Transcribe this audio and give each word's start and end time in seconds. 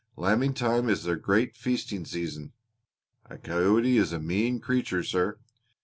Lambing 0.15 0.55
time 0.55 0.89
is 0.89 1.03
their 1.03 1.15
great 1.15 1.55
feasting 1.55 2.05
season. 2.05 2.53
A 3.29 3.37
coyote 3.37 3.97
is 3.99 4.11
a 4.11 4.17
mean 4.17 4.59
creature, 4.59 5.03
sir. 5.03 5.37